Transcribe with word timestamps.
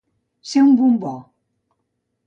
Ser 0.51 0.63
un 0.69 0.73
bombó. 0.79 1.13